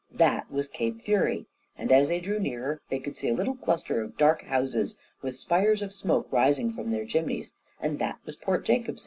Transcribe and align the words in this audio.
That 0.11 0.51
was 0.51 0.67
Cape 0.67 0.99
Fury, 1.03 1.45
and 1.77 1.91
as 1.91 2.07
they 2.07 2.19
drew 2.19 2.39
nearer 2.39 2.81
they 2.89 2.97
could 2.97 3.15
see 3.15 3.29
a 3.29 3.35
little 3.35 3.53
cluster 3.53 4.01
of 4.01 4.17
dark 4.17 4.41
houses, 4.45 4.97
with 5.21 5.37
spires 5.37 5.83
of 5.83 5.93
smoke 5.93 6.27
rising 6.31 6.73
from 6.73 6.89
their 6.89 7.05
chimneys, 7.05 7.53
and 7.79 7.99
that 7.99 8.17
was 8.25 8.35
Port 8.35 8.65
Jacobson. 8.65 8.97